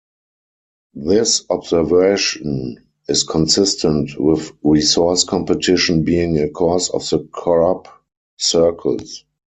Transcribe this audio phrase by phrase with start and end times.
[0.95, 7.87] This observation is consistent with resource competition being a cause of the crop
[8.39, 9.23] circles.